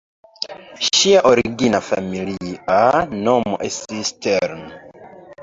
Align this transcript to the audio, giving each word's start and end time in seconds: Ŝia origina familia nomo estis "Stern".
Ŝia 0.85 1.19
origina 1.31 1.81
familia 1.89 2.79
nomo 3.27 3.61
estis 3.71 4.03
"Stern". 4.13 4.67